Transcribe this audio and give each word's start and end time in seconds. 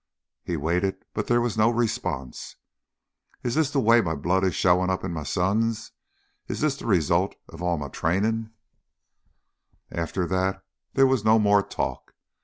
He 0.43 0.57
waited, 0.57 1.05
but 1.13 1.27
there 1.27 1.39
was 1.41 1.59
no 1.59 1.69
response. 1.69 2.55
"Is 3.43 3.53
this 3.53 3.69
the 3.69 3.79
way 3.79 4.01
my 4.01 4.15
blood 4.15 4.43
is 4.43 4.55
showin' 4.55 4.89
up 4.89 5.03
in 5.03 5.13
my 5.13 5.21
sons? 5.21 5.91
Is 6.47 6.59
this 6.61 6.75
the 6.77 6.87
result 6.87 7.35
of 7.47 7.61
all 7.61 7.77
my 7.77 7.87
trainin'?" 7.87 8.51
After 9.91 10.25
that 10.25 10.65
there 10.95 11.05
was 11.05 11.23
no 11.23 11.37
more 11.37 11.61
talk. 11.61 12.15